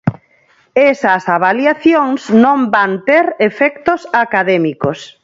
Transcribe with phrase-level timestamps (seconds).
[0.91, 4.99] Esas avaliacións non van ter efectos académicos.